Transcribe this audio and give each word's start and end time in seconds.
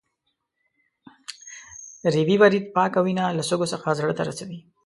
ریوي 2.13 2.35
ورید 2.39 2.65
پاکه 2.75 2.99
وینه 3.03 3.25
له 3.37 3.43
سږو 3.49 3.71
څخه 3.73 3.97
زړه 3.99 4.13
ته 4.17 4.23
رسوي. 4.29 4.59